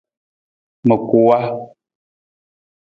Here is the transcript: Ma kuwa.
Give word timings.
Ma 0.87 0.95
kuwa. 1.07 1.39